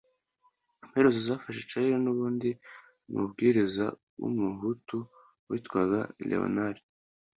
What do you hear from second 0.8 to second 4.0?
amaherezo zafashe charles n’undi mubwiriza